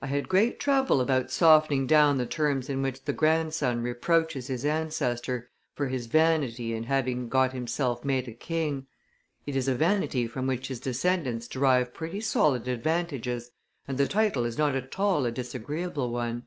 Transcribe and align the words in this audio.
I 0.00 0.06
had 0.06 0.28
great 0.28 0.60
trouble 0.60 1.00
about 1.00 1.32
softening 1.32 1.88
down 1.88 2.16
the 2.16 2.26
terms 2.26 2.68
in 2.70 2.80
which 2.80 3.04
the 3.06 3.12
grandson 3.12 3.82
reproaches 3.82 4.46
his 4.46 4.64
ancestor 4.64 5.50
for 5.74 5.88
his 5.88 6.06
vanity 6.06 6.72
in 6.72 6.84
having 6.84 7.28
got 7.28 7.52
himself 7.52 8.04
made 8.04 8.28
a 8.28 8.32
king; 8.32 8.86
it 9.46 9.56
is 9.56 9.66
a 9.66 9.74
vanity 9.74 10.28
from 10.28 10.46
which 10.46 10.68
his 10.68 10.78
descendants 10.78 11.48
derive 11.48 11.92
pretty 11.92 12.20
solid 12.20 12.68
advantages, 12.68 13.50
and 13.88 13.98
the 13.98 14.06
title 14.06 14.44
is 14.44 14.56
not 14.56 14.76
at 14.76 14.96
all 15.00 15.26
a 15.26 15.32
disagreeable 15.32 16.12
one. 16.12 16.44